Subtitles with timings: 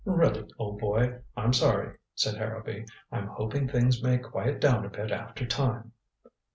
[0.03, 2.85] "Really, old boy, I'm sorry," said Harrowby.
[3.11, 5.91] "I'm hoping things may quiet down a bit after a time."